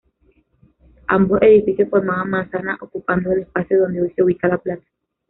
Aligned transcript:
Ambos 1.09 1.43
edificios 1.43 1.87
formaban 1.87 2.31
manzana 2.31 2.75
ocupando 2.81 3.31
el 3.33 3.41
espacio 3.41 3.81
donde 3.81 4.01
hoy 4.01 4.09
se 4.15 4.23
ubica 4.23 4.47
la 4.47 4.57
plaza. 4.57 4.81